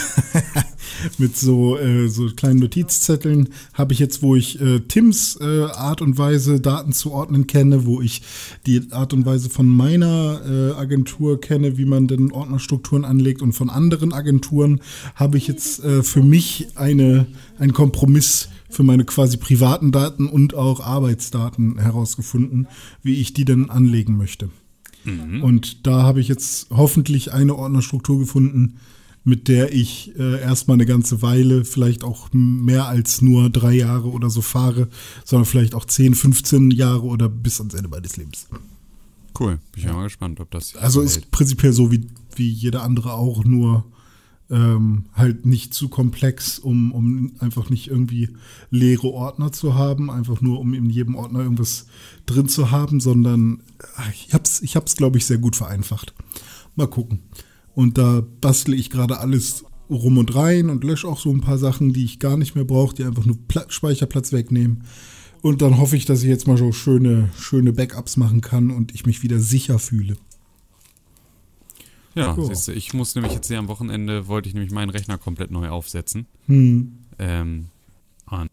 mit 1.18 1.36
so, 1.36 1.76
äh, 1.78 2.08
so 2.08 2.28
kleinen 2.34 2.60
Notizzetteln 2.60 3.48
habe 3.74 3.92
ich 3.92 3.98
jetzt, 3.98 4.22
wo 4.22 4.36
ich 4.36 4.60
äh, 4.60 4.80
Tims 4.80 5.38
äh, 5.40 5.64
Art 5.64 6.02
und 6.02 6.18
Weise 6.18 6.60
Daten 6.60 6.92
zu 6.92 7.12
ordnen 7.12 7.46
kenne, 7.46 7.86
wo 7.86 8.00
ich 8.00 8.22
die 8.66 8.92
Art 8.92 9.12
und 9.12 9.26
Weise 9.26 9.50
von 9.50 9.68
meiner 9.68 10.40
äh, 10.44 10.72
Agentur 10.78 11.40
kenne, 11.40 11.78
wie 11.78 11.84
man 11.84 12.08
denn 12.08 12.32
Ordnerstrukturen 12.32 13.04
anlegt 13.04 13.42
und 13.42 13.52
von 13.52 13.70
anderen 13.70 14.12
Agenturen 14.12 14.80
habe 15.14 15.38
ich 15.38 15.46
jetzt 15.46 15.84
äh, 15.84 16.02
für 16.02 16.22
mich 16.22 16.68
eine, 16.76 17.26
einen 17.58 17.72
Kompromiss 17.72 18.48
für 18.70 18.82
meine 18.82 19.04
quasi 19.04 19.38
privaten 19.38 19.92
Daten 19.92 20.26
und 20.26 20.54
auch 20.54 20.80
Arbeitsdaten 20.80 21.78
herausgefunden, 21.78 22.68
wie 23.02 23.14
ich 23.14 23.32
die 23.32 23.46
denn 23.46 23.70
anlegen 23.70 24.16
möchte. 24.16 24.50
Und 25.42 25.86
da 25.86 26.02
habe 26.02 26.20
ich 26.20 26.28
jetzt 26.28 26.68
hoffentlich 26.70 27.32
eine 27.32 27.54
Ordnerstruktur 27.54 28.18
gefunden, 28.18 28.76
mit 29.28 29.46
der 29.46 29.74
ich 29.74 30.18
äh, 30.18 30.40
erstmal 30.40 30.76
eine 30.76 30.86
ganze 30.86 31.20
Weile, 31.20 31.66
vielleicht 31.66 32.02
auch 32.02 32.30
mehr 32.32 32.88
als 32.88 33.20
nur 33.20 33.50
drei 33.50 33.74
Jahre 33.74 34.10
oder 34.10 34.30
so 34.30 34.40
fahre, 34.40 34.88
sondern 35.22 35.44
vielleicht 35.44 35.74
auch 35.74 35.84
10, 35.84 36.14
15 36.14 36.70
Jahre 36.70 37.02
oder 37.02 37.28
bis 37.28 37.60
ans 37.60 37.74
Ende 37.74 37.90
meines 37.90 38.16
Lebens. 38.16 38.46
Cool. 39.38 39.58
Bin 39.72 39.82
ich 39.82 39.84
ja 39.84 39.92
mal 39.92 40.04
gespannt, 40.04 40.40
ob 40.40 40.50
das. 40.50 40.74
Also 40.76 41.00
so 41.00 41.06
ist 41.06 41.16
hält. 41.16 41.30
prinzipiell 41.30 41.74
so 41.74 41.92
wie, 41.92 42.06
wie 42.36 42.48
jeder 42.48 42.82
andere 42.82 43.12
auch, 43.12 43.44
nur 43.44 43.84
ähm, 44.48 45.04
halt 45.12 45.44
nicht 45.44 45.74
zu 45.74 45.90
komplex, 45.90 46.58
um, 46.58 46.90
um 46.92 47.32
einfach 47.40 47.68
nicht 47.68 47.88
irgendwie 47.88 48.30
leere 48.70 49.08
Ordner 49.08 49.52
zu 49.52 49.74
haben, 49.74 50.10
einfach 50.10 50.40
nur 50.40 50.58
um 50.58 50.72
in 50.72 50.88
jedem 50.88 51.16
Ordner 51.16 51.40
irgendwas 51.40 51.84
drin 52.24 52.48
zu 52.48 52.70
haben, 52.70 52.98
sondern 52.98 53.60
ach, 53.96 54.10
ich 54.10 54.32
hab's, 54.32 54.62
ich 54.62 54.74
hab's, 54.74 54.96
glaube 54.96 55.18
ich, 55.18 55.26
sehr 55.26 55.38
gut 55.38 55.54
vereinfacht. 55.54 56.14
Mal 56.76 56.88
gucken. 56.88 57.20
Und 57.78 57.96
da 57.96 58.24
bastle 58.40 58.74
ich 58.74 58.90
gerade 58.90 59.20
alles 59.20 59.64
rum 59.88 60.18
und 60.18 60.34
rein 60.34 60.68
und 60.68 60.82
lösche 60.82 61.06
auch 61.06 61.20
so 61.20 61.30
ein 61.30 61.40
paar 61.40 61.58
Sachen, 61.58 61.92
die 61.92 62.04
ich 62.04 62.18
gar 62.18 62.36
nicht 62.36 62.56
mehr 62.56 62.64
brauche, 62.64 62.92
die 62.96 63.04
einfach 63.04 63.24
nur 63.24 63.38
Pla 63.46 63.66
Speicherplatz 63.68 64.32
wegnehmen. 64.32 64.82
Und 65.42 65.62
dann 65.62 65.78
hoffe 65.78 65.96
ich, 65.96 66.04
dass 66.04 66.24
ich 66.24 66.28
jetzt 66.28 66.48
mal 66.48 66.56
so 66.56 66.72
schöne, 66.72 67.30
schöne 67.38 67.72
Backups 67.72 68.16
machen 68.16 68.40
kann 68.40 68.72
und 68.72 68.96
ich 68.96 69.06
mich 69.06 69.22
wieder 69.22 69.38
sicher 69.38 69.78
fühle. 69.78 70.16
Ja, 72.16 72.36
Ja. 72.36 72.44
siehst 72.46 72.66
du, 72.66 72.72
ich 72.72 72.94
muss 72.94 73.14
nämlich 73.14 73.32
jetzt 73.32 73.46
hier 73.46 73.60
am 73.60 73.68
Wochenende, 73.68 74.26
wollte 74.26 74.48
ich 74.48 74.56
nämlich 74.56 74.72
meinen 74.72 74.90
Rechner 74.90 75.16
komplett 75.16 75.52
neu 75.52 75.68
aufsetzen. 75.68 76.26
Hm. 76.46 76.94
Ähm, 77.20 77.66
und 78.26 78.48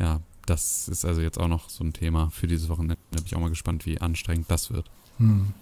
ja, 0.00 0.20
das 0.46 0.88
ist 0.88 1.04
also 1.04 1.20
jetzt 1.20 1.38
auch 1.38 1.46
noch 1.46 1.70
so 1.70 1.84
ein 1.84 1.92
Thema 1.92 2.30
für 2.30 2.48
dieses 2.48 2.68
Wochenende. 2.68 2.96
Da 3.12 3.18
bin 3.18 3.26
ich 3.26 3.36
auch 3.36 3.40
mal 3.40 3.50
gespannt, 3.50 3.86
wie 3.86 4.00
anstrengend 4.00 4.46
das 4.50 4.72
wird. 4.72 4.90
Hm. 5.18 5.54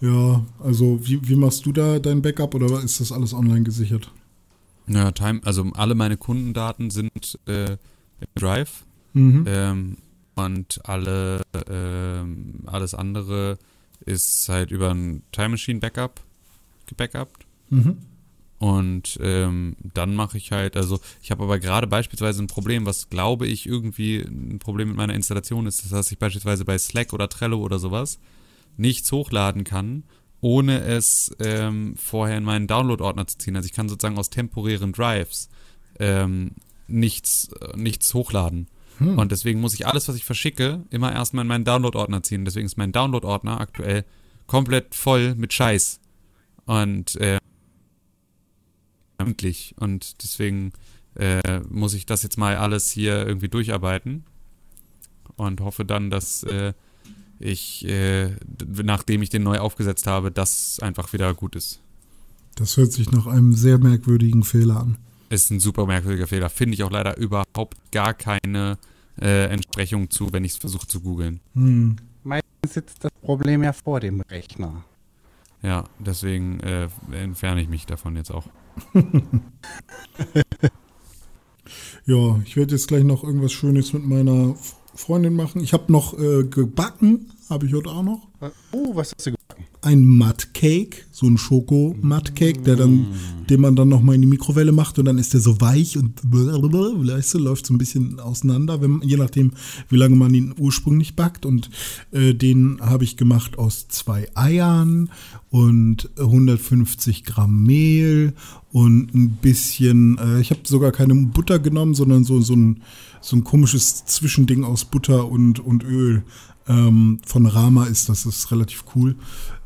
Ja, 0.00 0.44
also 0.58 0.98
wie, 1.02 1.26
wie 1.28 1.36
machst 1.36 1.64
du 1.66 1.72
da 1.72 1.98
dein 1.98 2.22
Backup 2.22 2.54
oder 2.54 2.82
ist 2.82 3.00
das 3.00 3.12
alles 3.12 3.32
online 3.32 3.62
gesichert? 3.62 4.10
Ja, 4.86 5.12
Time, 5.12 5.40
also 5.44 5.64
alle 5.74 5.94
meine 5.94 6.16
Kundendaten 6.16 6.90
sind 6.90 7.38
äh, 7.46 7.72
im 7.72 7.78
Drive 8.34 8.84
Mhm. 9.14 9.44
ähm, 9.46 9.96
und 10.34 10.80
alle 10.84 11.42
ähm, 11.70 12.54
alles 12.66 12.94
andere 12.94 13.58
ist 14.04 14.48
halt 14.48 14.72
über 14.72 14.90
ein 14.90 15.22
Time 15.30 15.50
Machine 15.50 15.78
Backup 15.78 16.20
gebackupt. 16.86 17.46
Mhm. 17.70 17.98
Und 18.58 19.18
ähm, 19.20 19.76
dann 19.94 20.14
mache 20.14 20.36
ich 20.36 20.50
halt, 20.52 20.76
also 20.76 20.98
ich 21.22 21.30
habe 21.30 21.44
aber 21.44 21.58
gerade 21.58 21.86
beispielsweise 21.86 22.42
ein 22.42 22.46
Problem, 22.46 22.86
was 22.86 23.08
glaube 23.08 23.46
ich 23.46 23.66
irgendwie 23.66 24.18
ein 24.18 24.58
Problem 24.58 24.88
mit 24.88 24.96
meiner 24.96 25.14
Installation 25.14 25.66
ist, 25.66 25.90
dass 25.92 26.10
ich 26.10 26.18
beispielsweise 26.18 26.64
bei 26.64 26.76
Slack 26.78 27.12
oder 27.12 27.28
Trello 27.28 27.58
oder 27.58 27.78
sowas 27.78 28.18
nichts 28.76 29.10
hochladen 29.12 29.64
kann, 29.64 30.04
ohne 30.40 30.80
es 30.80 31.34
ähm, 31.40 31.94
vorher 31.96 32.36
in 32.36 32.44
meinen 32.44 32.66
Download-Ordner 32.66 33.26
zu 33.26 33.38
ziehen. 33.38 33.56
Also 33.56 33.66
ich 33.66 33.72
kann 33.72 33.88
sozusagen 33.88 34.18
aus 34.18 34.30
temporären 34.30 34.92
Drives 34.92 35.48
ähm, 35.98 36.52
nichts, 36.86 37.48
äh, 37.60 37.76
nichts 37.76 38.12
hochladen. 38.14 38.68
Und 39.00 39.32
deswegen 39.32 39.60
muss 39.60 39.74
ich 39.74 39.86
alles, 39.86 40.08
was 40.08 40.14
ich 40.16 40.24
verschicke, 40.24 40.84
immer 40.90 41.12
erstmal 41.12 41.42
in 41.42 41.48
meinen 41.48 41.64
Download-Ordner 41.64 42.22
ziehen. 42.22 42.44
Deswegen 42.44 42.66
ist 42.66 42.76
mein 42.76 42.92
Download-Ordner 42.92 43.60
aktuell 43.60 44.04
komplett 44.46 44.94
voll 44.94 45.34
mit 45.34 45.52
Scheiß. 45.52 46.00
Und 46.66 47.16
äh. 47.16 47.38
Und 49.78 50.22
deswegen 50.22 50.72
äh, 51.16 51.60
muss 51.68 51.94
ich 51.94 52.06
das 52.06 52.22
jetzt 52.22 52.36
mal 52.36 52.56
alles 52.56 52.90
hier 52.90 53.26
irgendwie 53.26 53.48
durcharbeiten. 53.48 54.24
Und 55.36 55.60
hoffe 55.60 55.84
dann, 55.84 56.10
dass 56.10 56.44
äh, 56.44 56.72
ich, 57.38 57.86
äh, 57.88 58.30
nachdem 58.82 59.22
ich 59.22 59.30
den 59.30 59.42
neu 59.42 59.58
aufgesetzt 59.58 60.06
habe, 60.06 60.30
das 60.30 60.78
einfach 60.80 61.12
wieder 61.12 61.32
gut 61.34 61.56
ist. 61.56 61.80
Das 62.54 62.76
hört 62.76 62.92
sich 62.92 63.10
nach 63.10 63.26
einem 63.26 63.52
sehr 63.54 63.78
merkwürdigen 63.78 64.44
Fehler 64.44 64.80
an. 64.80 64.96
Ist 65.30 65.50
ein 65.50 65.58
super 65.60 65.86
merkwürdiger 65.86 66.26
Fehler. 66.26 66.48
Finde 66.50 66.74
ich 66.74 66.82
auch 66.84 66.90
leider 66.90 67.16
überhaupt 67.16 67.76
gar 67.90 68.14
keine 68.14 68.78
äh, 69.20 69.46
Entsprechung 69.46 70.10
zu, 70.10 70.32
wenn 70.32 70.44
ich 70.44 70.52
es 70.52 70.58
versuche 70.58 70.86
zu 70.86 71.00
googeln. 71.00 71.40
Hm. 71.54 71.96
Meistens 72.22 72.74
sitzt 72.74 73.04
das 73.04 73.10
Problem 73.22 73.62
ja 73.62 73.72
vor 73.72 74.00
dem 74.00 74.20
Rechner. 74.20 74.84
Ja, 75.62 75.84
deswegen 75.98 76.60
äh, 76.60 76.88
entferne 77.12 77.62
ich 77.62 77.68
mich 77.68 77.86
davon 77.86 78.16
jetzt 78.16 78.30
auch. 78.30 78.46
Ja, 82.06 82.38
ich 82.44 82.56
werde 82.56 82.74
jetzt 82.74 82.88
gleich 82.88 83.04
noch 83.04 83.24
irgendwas 83.24 83.52
Schönes 83.52 83.92
mit 83.94 84.04
meiner 84.04 84.50
F- 84.50 84.76
Freundin 84.94 85.34
machen. 85.34 85.62
Ich 85.62 85.72
habe 85.72 85.90
noch 85.92 86.18
äh, 86.18 86.44
gebacken, 86.44 87.30
habe 87.50 87.66
ich 87.66 87.74
heute 87.74 87.90
auch 87.90 88.02
noch. 88.02 88.28
Oh, 88.72 88.94
was 88.94 89.12
hast 89.12 89.26
du 89.26 89.32
gebacken? 89.32 89.66
Ein 89.84 90.06
Mudcake, 90.06 91.04
so 91.10 91.26
ein 91.26 91.36
Schoko-Mudcake, 91.36 92.62
der 92.62 92.76
dann, 92.76 93.06
den 93.50 93.60
man 93.60 93.76
dann 93.76 93.88
nochmal 93.88 94.14
in 94.14 94.22
die 94.22 94.26
Mikrowelle 94.26 94.72
macht 94.72 94.98
und 94.98 95.04
dann 95.04 95.18
ist 95.18 95.34
der 95.34 95.40
so 95.40 95.60
weich 95.60 95.98
und 95.98 96.20
weißt 96.24 97.34
du, 97.34 97.38
läuft 97.38 97.66
so 97.66 97.74
ein 97.74 97.78
bisschen 97.78 98.18
auseinander, 98.18 98.80
wenn, 98.80 99.02
je 99.02 99.16
nachdem, 99.16 99.52
wie 99.90 99.96
lange 99.96 100.16
man 100.16 100.32
ihn 100.32 100.54
ursprünglich 100.58 101.16
backt. 101.16 101.44
Und 101.44 101.68
äh, 102.12 102.32
den 102.34 102.78
habe 102.80 103.04
ich 103.04 103.18
gemacht 103.18 103.58
aus 103.58 103.88
zwei 103.88 104.28
Eiern 104.34 105.10
und 105.50 106.08
150 106.18 107.24
Gramm 107.24 107.62
Mehl 107.64 108.32
und 108.72 109.14
ein 109.14 109.38
bisschen, 109.40 110.18
äh, 110.18 110.40
ich 110.40 110.50
habe 110.50 110.62
sogar 110.64 110.92
keine 110.92 111.14
Butter 111.14 111.58
genommen, 111.58 111.94
sondern 111.94 112.24
so, 112.24 112.40
so, 112.40 112.54
ein, 112.54 112.82
so 113.20 113.36
ein 113.36 113.44
komisches 113.44 114.04
Zwischending 114.06 114.64
aus 114.64 114.84
Butter 114.84 115.28
und, 115.28 115.60
und 115.60 115.84
Öl. 115.84 116.24
Ähm, 116.66 117.20
von 117.26 117.46
Rama 117.46 117.84
ist 117.84 118.08
das, 118.08 118.24
das 118.24 118.38
ist 118.38 118.50
relativ 118.50 118.84
cool. 118.96 119.16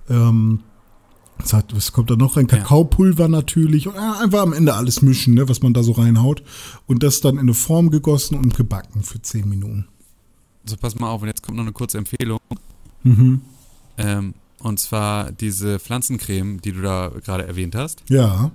Ähm, 0.09 0.61
was, 1.39 1.53
hat, 1.53 1.75
was 1.75 1.93
kommt 1.93 2.11
da 2.11 2.17
noch 2.17 2.37
rein? 2.37 2.47
Kakaopulver 2.47 3.29
natürlich. 3.29 3.87
Und, 3.87 3.97
einfach 3.97 4.41
am 4.41 4.53
Ende 4.53 4.75
alles 4.75 5.03
mischen, 5.03 5.35
ne, 5.35 5.49
was 5.49 5.63
man 5.63 5.73
da 5.73 5.83
so 5.83 5.93
reinhaut. 5.93 6.43
Und 6.87 7.03
das 7.03 7.21
dann 7.21 7.35
in 7.35 7.41
eine 7.43 7.55
Form 7.55 7.91
gegossen 7.91 8.37
und 8.37 8.57
gebacken 8.57 9.03
für 9.03 9.23
10 9.23 9.49
Minuten. 9.49 9.87
So, 10.65 10.77
pass 10.77 10.99
mal 10.99 11.09
auf, 11.09 11.23
und 11.23 11.29
jetzt 11.29 11.43
kommt 11.43 11.57
noch 11.57 11.65
eine 11.65 11.73
kurze 11.73 11.99
Empfehlung. 11.99 12.41
Mhm. 13.05 13.41
Ähm, 13.97 14.35
und 14.61 14.81
zwar 14.81 15.31
diese 15.33 15.79
Pflanzencreme, 15.79 16.61
die 16.61 16.73
du 16.73 16.83
da 16.83 17.13
gerade 17.25 17.47
erwähnt 17.47 17.75
hast. 17.75 18.03
Ja. 18.09 18.51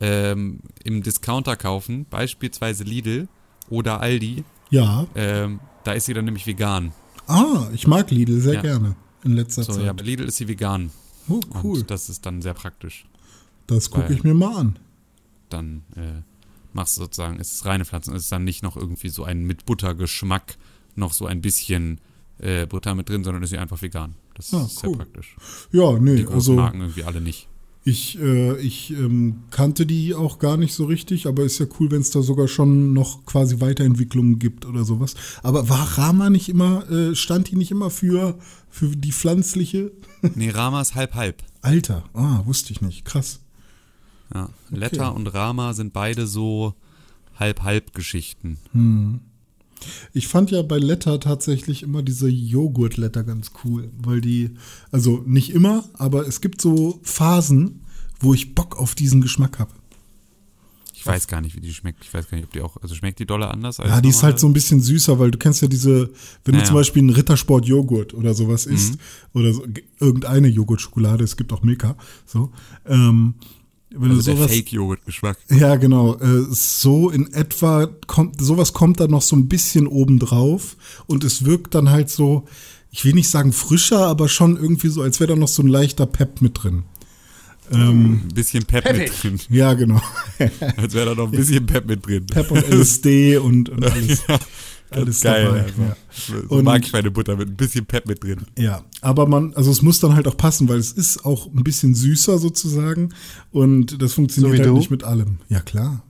Ähm, 0.00 0.60
Im 0.84 1.02
Discounter 1.02 1.56
kaufen, 1.56 2.06
beispielsweise 2.08 2.84
Lidl 2.84 3.28
oder 3.68 4.00
Aldi. 4.00 4.44
Ja. 4.70 5.06
Ähm, 5.16 5.58
da 5.82 5.92
ist 5.92 6.06
sie 6.06 6.14
dann 6.14 6.24
nämlich 6.24 6.46
vegan. 6.46 6.92
Ah, 7.26 7.68
ich 7.74 7.86
mag 7.86 8.10
Lidl 8.10 8.40
sehr 8.40 8.54
Ja. 8.54 8.62
gerne 8.62 8.94
in 9.24 9.32
letzter 9.32 9.64
So, 9.64 9.72
Zeit. 9.74 9.84
ja, 9.84 9.92
bei 9.92 10.02
Lidl 10.02 10.24
ist 10.24 10.36
sie 10.36 10.48
vegan. 10.48 10.90
oh, 11.28 11.40
cool. 11.62 11.78
Und 11.80 11.90
das 11.90 12.08
ist 12.08 12.24
dann 12.26 12.42
sehr 12.42 12.54
praktisch. 12.54 13.06
Das 13.66 13.90
gucke 13.90 14.12
ich 14.12 14.22
mir 14.24 14.34
mal 14.34 14.56
an. 14.56 14.78
Dann 15.50 15.82
äh, 15.96 16.22
machst 16.72 16.96
du 16.96 17.02
sozusagen, 17.02 17.38
ist 17.38 17.52
es 17.52 17.64
reine 17.66 17.84
Pflanzen, 17.84 18.14
ist 18.14 18.24
es 18.24 18.28
dann 18.28 18.44
nicht 18.44 18.62
noch 18.62 18.76
irgendwie 18.76 19.08
so 19.08 19.24
ein 19.24 19.44
mit 19.44 19.66
Buttergeschmack, 19.66 20.56
noch 20.94 21.12
so 21.12 21.26
ein 21.26 21.40
bisschen 21.42 22.00
äh, 22.38 22.66
Butter 22.66 22.94
mit 22.94 23.08
drin, 23.08 23.24
sondern 23.24 23.42
ist 23.42 23.50
sie 23.50 23.58
einfach 23.58 23.80
vegan. 23.82 24.14
Das 24.34 24.54
Ah, 24.54 24.62
ist 24.64 24.78
sehr 24.78 24.90
cool. 24.90 24.96
praktisch. 24.96 25.36
Ja, 25.72 25.92
Die 25.94 26.00
nee, 26.00 26.22
großen 26.22 26.34
also 26.34 26.52
Marken 26.54 26.80
irgendwie 26.80 27.04
alle 27.04 27.20
nicht. 27.20 27.47
Ich, 27.88 28.18
äh, 28.20 28.60
ich 28.60 28.90
ähm, 28.90 29.44
kannte 29.50 29.86
die 29.86 30.14
auch 30.14 30.38
gar 30.38 30.56
nicht 30.56 30.74
so 30.74 30.84
richtig, 30.84 31.26
aber 31.26 31.44
ist 31.44 31.58
ja 31.58 31.66
cool, 31.80 31.90
wenn 31.90 32.00
es 32.00 32.10
da 32.10 32.20
sogar 32.22 32.46
schon 32.46 32.92
noch 32.92 33.24
quasi 33.24 33.60
Weiterentwicklungen 33.60 34.38
gibt 34.38 34.66
oder 34.66 34.84
sowas. 34.84 35.14
Aber 35.42 35.68
war 35.68 35.98
Rama 35.98 36.28
nicht 36.28 36.48
immer, 36.48 36.88
äh, 36.90 37.14
stand 37.14 37.50
die 37.50 37.56
nicht 37.56 37.70
immer 37.70 37.90
für, 37.90 38.38
für 38.68 38.88
die 38.88 39.12
pflanzliche? 39.12 39.92
Nee, 40.34 40.50
Rama 40.50 40.80
ist 40.80 40.96
halb 40.96 41.14
halb. 41.14 41.44
Alter, 41.62 42.02
ah, 42.12 42.42
wusste 42.44 42.72
ich 42.72 42.80
nicht. 42.80 43.04
Krass. 43.04 43.40
Ja. 44.34 44.50
Letter 44.68 45.14
und 45.14 45.28
Rama 45.28 45.74
sind 45.74 45.92
beide 45.92 46.26
so 46.26 46.74
halb 47.38 47.62
halb 47.62 47.94
Geschichten. 47.94 48.58
Ich 50.12 50.28
fand 50.28 50.50
ja 50.50 50.62
bei 50.62 50.78
Letter 50.78 51.20
tatsächlich 51.20 51.82
immer 51.82 52.02
diese 52.02 52.28
Joghurt-Letter 52.28 53.24
ganz 53.24 53.52
cool, 53.64 53.90
weil 54.02 54.20
die, 54.20 54.50
also 54.90 55.22
nicht 55.26 55.50
immer, 55.50 55.84
aber 55.94 56.26
es 56.26 56.40
gibt 56.40 56.60
so 56.60 57.00
Phasen, 57.02 57.80
wo 58.20 58.34
ich 58.34 58.54
Bock 58.54 58.76
auf 58.78 58.94
diesen 58.94 59.20
Geschmack 59.20 59.58
habe. 59.58 59.70
Ich 60.94 61.06
weiß 61.06 61.28
gar 61.28 61.40
nicht, 61.40 61.54
wie 61.54 61.60
die 61.60 61.72
schmeckt. 61.72 62.04
Ich 62.04 62.12
weiß 62.12 62.28
gar 62.28 62.36
nicht, 62.36 62.46
ob 62.48 62.52
die 62.52 62.60
auch, 62.60 62.76
also 62.82 62.94
schmeckt 62.96 63.20
die 63.20 63.24
dolle 63.24 63.48
anders 63.48 63.78
als 63.78 63.88
Ja, 63.88 64.00
die 64.00 64.08
ist 64.08 64.24
halt 64.24 64.40
so 64.40 64.48
ein 64.48 64.52
bisschen 64.52 64.80
süßer, 64.80 65.18
weil 65.20 65.30
du 65.30 65.38
kennst 65.38 65.62
ja 65.62 65.68
diese, 65.68 66.10
wenn 66.44 66.54
du 66.54 66.58
Ja, 66.60 66.64
zum. 66.64 66.74
Beispiel 66.74 67.00
einen 67.02 67.10
Rittersport-Joghurt 67.10 68.14
oder 68.14 68.34
sowas 68.34 68.66
isst, 68.66 68.98
oder 69.32 69.52
so, 69.54 69.62
ge- 69.62 69.84
irgendeine 70.00 70.48
Joghurtschokolade, 70.48 71.22
es 71.22 71.36
gibt 71.36 71.52
auch 71.52 71.62
Milka, 71.62 71.96
so, 72.26 72.50
ähm, 72.84 73.34
wenn 73.90 74.10
also 74.10 74.22
du 74.22 74.24
der 74.24 74.36
sowas, 74.36 74.52
Fake-Joghurt-Geschmack. 74.52 75.38
ja 75.50 75.76
genau, 75.76 76.14
äh, 76.16 76.46
so 76.50 77.10
in 77.10 77.32
etwa 77.32 77.86
kommt, 78.06 78.40
sowas 78.40 78.72
kommt 78.72 79.00
dann 79.00 79.10
noch 79.10 79.22
so 79.22 79.36
ein 79.36 79.48
bisschen 79.48 79.86
obendrauf 79.86 80.76
und 81.06 81.24
es 81.24 81.44
wirkt 81.44 81.74
dann 81.74 81.90
halt 81.90 82.10
so, 82.10 82.44
ich 82.90 83.04
will 83.04 83.14
nicht 83.14 83.30
sagen 83.30 83.52
frischer, 83.52 84.06
aber 84.06 84.28
schon 84.28 84.56
irgendwie 84.56 84.88
so, 84.88 85.02
als 85.02 85.20
wäre 85.20 85.28
da 85.28 85.36
noch 85.36 85.48
so 85.48 85.62
ein 85.62 85.68
leichter 85.68 86.06
Pep 86.06 86.40
mit 86.40 86.62
drin. 86.62 86.84
Ein 87.70 88.28
bisschen 88.34 88.64
Pep 88.64 88.84
mit 88.84 88.94
Peppig. 88.96 89.20
drin. 89.20 89.40
Ja, 89.50 89.74
genau. 89.74 90.00
Als 90.76 90.94
wäre 90.94 91.06
da 91.06 91.14
noch 91.14 91.26
ein 91.26 91.30
bisschen 91.32 91.66
Pep 91.66 91.86
mit 91.86 92.06
drin. 92.06 92.26
Pep 92.26 92.50
und 92.50 92.66
LSD 92.68 93.36
und, 93.38 93.68
und 93.68 93.84
alles, 93.84 94.22
alles 94.90 95.20
Geil. 95.20 95.44
dabei. 95.44 95.60
einfach. 95.64 95.82
Ja. 95.88 95.96
So 96.48 96.54
Und- 96.56 96.64
mag 96.64 96.84
ich 96.84 96.92
meine 96.92 97.10
Butter 97.10 97.36
mit 97.36 97.48
ein 97.48 97.56
bisschen 97.56 97.84
Pep 97.86 98.06
mit 98.06 98.22
drin. 98.24 98.38
Ja, 98.56 98.82
aber 99.02 99.26
man, 99.26 99.54
also 99.54 99.70
es 99.70 99.82
muss 99.82 100.00
dann 100.00 100.14
halt 100.14 100.26
auch 100.28 100.36
passen, 100.36 100.68
weil 100.68 100.78
es 100.78 100.92
ist 100.92 101.24
auch 101.24 101.46
ein 101.46 101.62
bisschen 101.64 101.94
süßer 101.94 102.38
sozusagen 102.38 103.10
und 103.52 104.00
das 104.00 104.14
funktioniert 104.14 104.56
So 104.56 104.62
halt 104.62 104.68
du? 104.70 104.74
nicht 104.78 104.90
mit 104.90 105.04
allem. 105.04 105.38
Ja, 105.48 105.60
klar. 105.60 106.02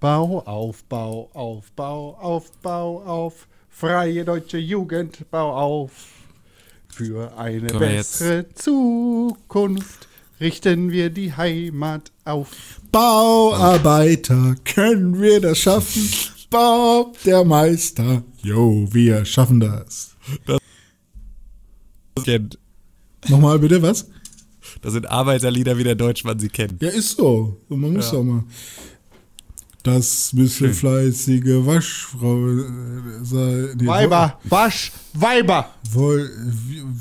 Bau, 0.00 0.40
Aufbau, 0.46 1.30
Aufbau, 1.32 2.16
Aufbau, 2.20 3.02
auf. 3.04 3.46
Freie 3.74 4.24
deutsche 4.24 4.58
Jugend, 4.58 5.24
bau 5.30 5.54
auf. 5.56 5.90
Für 6.88 7.38
eine 7.38 7.68
bessere 7.68 8.46
Zukunft 8.54 10.08
richten 10.42 10.90
wir 10.90 11.10
die 11.10 11.32
Heimat 11.34 12.12
auf. 12.24 12.48
Bauarbeiter, 12.90 14.56
können 14.64 15.20
wir 15.20 15.40
das 15.40 15.58
schaffen? 15.58 16.08
Bob, 16.50 17.16
der 17.24 17.44
Meister. 17.44 18.22
Jo, 18.42 18.86
wir 18.92 19.24
schaffen 19.24 19.60
das. 19.60 20.14
Das 20.46 20.58
kennt. 22.24 22.58
Nochmal 23.28 23.58
bitte, 23.58 23.80
was? 23.80 24.08
Das 24.82 24.92
sind 24.92 25.08
Arbeiterlieder, 25.10 25.78
wie 25.78 25.84
der 25.84 25.94
Deutschmann 25.94 26.38
sie 26.38 26.48
kennt. 26.48 26.82
Ja, 26.82 26.88
ist 26.90 27.16
so. 27.16 27.56
Man 27.68 27.92
muss 27.94 28.12
Ja. 28.12 28.18
auch 28.18 28.22
mal. 28.24 28.44
Das 29.82 30.30
bisschen 30.32 30.68
Schön. 30.68 30.74
fleißige 30.74 31.66
Waschfrau 31.66 32.48
äh, 32.50 32.64
sei. 33.24 33.74
nee, 33.76 33.86
Weiber, 33.86 34.38
Wasch, 34.44 34.92
Weiber. 35.12 35.70
Woll, 35.90 36.30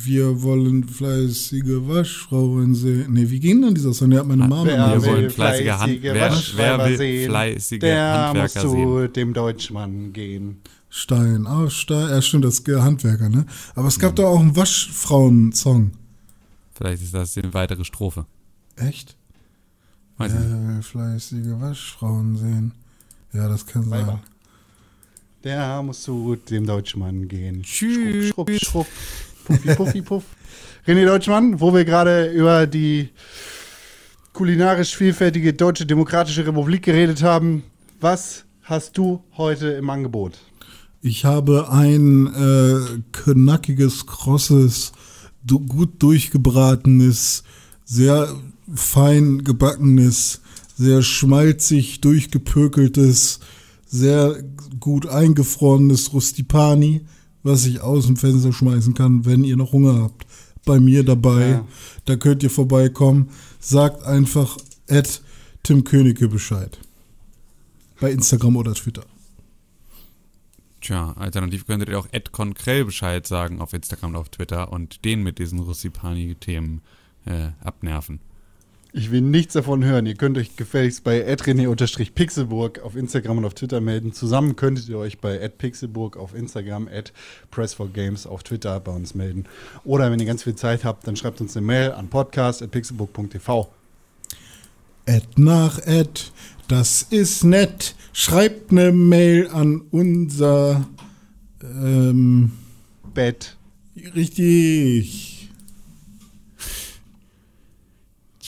wir, 0.04 0.42
wollen 0.42 0.84
fleißige 0.86 1.88
Waschfrauen 1.88 2.74
sehen. 2.74 3.14
Nee, 3.14 3.30
wie 3.30 3.40
ging 3.40 3.62
denn 3.62 3.76
dieser 3.76 3.94
Song? 3.94 4.10
Der 4.10 4.22
hat 4.22 4.28
meine 4.28 4.48
Mama 4.48 4.66
Wer 4.66 4.78
Wir 4.96 5.02
will 5.04 5.10
wollen 5.12 5.30
fleißige 5.30 5.68
Hand- 5.74 5.80
fleißige 5.92 6.04
wer- 6.04 6.22
Waschweiber 6.32 6.78
wer 6.84 6.90
will 6.90 6.98
sehen, 6.98 7.30
fleißige 7.30 7.80
der 7.80 8.14
Handwerker 8.28 8.64
muss 8.64 8.72
zu 8.74 9.08
dem 9.10 9.34
Deutschmann 9.34 10.12
gehen. 10.14 10.58
Stein 10.90 11.46
auf 11.46 11.72
Stein. 11.72 12.10
Ja, 12.10 12.22
stimmt, 12.22 12.46
das 12.46 12.60
ist 12.60 12.68
Handwerker, 12.68 13.30
ne? 13.30 13.46
Aber 13.76 13.88
es 13.90 13.98
Mhm. 13.98 14.02
gab 14.02 14.16
doch 14.16 14.26
auch 14.26 14.40
einen 14.40 14.56
Waschfrauen-Song. 14.56 15.92
Vielleicht 16.74 17.04
ist 17.04 17.14
das 17.14 17.38
eine 17.38 17.54
weitere 17.54 17.86
Strophe. 17.86 18.26
Echt? 18.76 19.16
Weiß 20.22 20.34
nicht. 20.34 20.50
Wer 20.50 20.68
will 20.68 20.84
fleißige 20.84 21.60
Waschfrauen 21.60 22.38
sehen? 22.38 22.72
Ja, 23.34 23.48
das 23.48 23.66
kann 23.66 23.84
sein. 23.84 23.92
Weiber. 24.02 24.20
Der 25.44 25.82
muss 25.82 26.04
zu 26.04 26.38
dem 26.50 26.68
Deutschmann 26.68 27.28
gehen. 27.28 27.64
Tschüss. 27.64 28.28
Schrupp, 28.30 28.52
schrupp, 28.52 28.62
schrupp. 28.62 28.88
Puffi, 29.46 29.76
puffi, 29.76 30.02
puff. 30.02 30.24
René 30.86 31.06
Deutschmann, 31.06 31.60
wo 31.60 31.74
wir 31.74 31.86
gerade 31.86 32.32
über 32.32 32.68
die 32.68 33.10
kulinarisch 34.34 34.96
vielfältige 34.96 35.54
Deutsche 35.54 35.86
Demokratische 35.86 36.46
Republik 36.46 36.84
geredet 36.84 37.24
haben, 37.24 37.64
was 38.00 38.46
hast 38.62 38.98
du 38.98 39.24
heute 39.38 39.70
im 39.70 39.90
Angebot? 39.90 40.38
Ich 41.02 41.26
habe 41.26 41.72
ein 41.72 42.28
äh, 42.28 43.02
knackiges, 43.12 44.06
krosses, 44.06 44.92
du, 45.44 45.60
gut 45.60 46.02
durchgebratenes, 46.04 47.44
sehr 47.84 48.36
fein 48.76 49.44
gebackenes, 49.44 50.42
sehr 50.78 51.02
schmalzig, 51.02 52.02
durchgepökeltes, 52.02 53.40
sehr 53.86 54.44
gut 54.80 55.08
eingefrorenes 55.08 56.14
Rustipani, 56.14 57.02
was 57.44 57.66
ich 57.66 57.82
aus 57.82 58.06
dem 58.08 58.18
Fenster 58.18 58.54
schmeißen 58.54 58.94
kann, 58.94 59.26
wenn 59.26 59.44
ihr 59.44 59.58
noch 59.58 59.72
Hunger 59.74 60.02
habt. 60.02 60.26
Bei 60.66 60.80
mir 60.80 61.04
dabei, 61.04 61.50
Ja. 61.50 61.68
da 62.06 62.16
könnt 62.16 62.44
ihr 62.44 62.50
vorbeikommen. 62.52 63.30
Sagt 63.60 64.04
einfach 64.04 64.58
at 64.90 65.22
Tim 65.64 65.84
Königke 65.84 66.28
Bescheid. 66.28 66.78
Bei 68.00 68.12
Instagram 68.12 68.56
oder 68.56 68.74
Twitter. 68.74 69.04
Tja, 70.82 71.14
alternativ 71.14 71.68
könntet 71.68 71.90
ihr 71.90 72.00
auch 72.00 72.08
Ed 72.12 72.32
Konkrell 72.32 72.86
Bescheid 72.86 73.28
sagen 73.28 73.62
auf 73.62 73.74
Instagram 73.74 74.12
und 74.12 74.16
auf 74.16 74.30
Twitter 74.30 74.72
und 74.74 75.06
den 75.06 75.22
mit 75.22 75.38
diesen 75.38 75.60
Russipani-Themen 75.60 76.82
äh, 77.26 77.50
abnerven. 77.64 78.20
Ich 78.94 79.10
will 79.10 79.22
nichts 79.22 79.54
davon 79.54 79.86
hören. 79.86 80.06
Ihr 80.06 80.16
könnt 80.16 80.38
euch 80.38 80.58
gefälligst 80.58 81.06
bei 81.06 81.26
adrene-pixelburg 81.26 82.80
auf 82.80 82.98
Instagram 82.98 83.38
und 83.38 83.46
auf 83.46 83.54
Twitter 83.54 83.80
melden. 83.80 84.12
Zusammen 84.12 84.58
könntet 84.58 84.90
ihr 84.90 84.98
euch 84.98 85.20
bei 85.20 85.48
@pixelburg 85.48 86.18
auf 86.18 86.36
Instagram, 86.36 86.90
@press4games 87.54 88.28
auf 88.28 88.44
Twitter 88.44 88.78
bei 88.82 88.92
uns 88.92 89.16
melden. 89.16 89.46
Oder 89.86 90.12
wenn 90.12 90.20
ihr 90.20 90.26
ganz 90.26 90.44
viel 90.44 90.56
Zeit 90.56 90.84
habt, 90.84 91.08
dann 91.08 91.16
schreibt 91.16 91.40
uns 91.40 91.56
eine 91.56 91.66
Mail 91.66 91.94
an 91.94 92.10
podcast@pixelburg.tv. 92.10 93.72
Ad 95.08 95.28
nach 95.38 95.80
Ad, 95.88 96.22
das 96.68 97.04
ist 97.04 97.46
nett. 97.46 97.96
Schreibt 98.12 98.72
eine 98.72 98.92
Mail 98.92 99.48
an 99.48 99.84
unser 99.92 100.86
ähm, 101.64 102.52
Bett. 103.14 103.56
richtig. 104.16 105.41